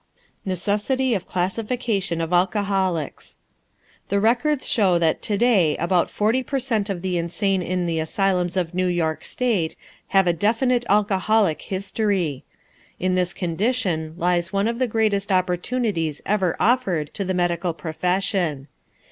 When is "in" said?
7.61-7.85, 12.99-13.13